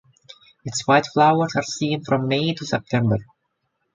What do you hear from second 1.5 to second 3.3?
are seen from May to September.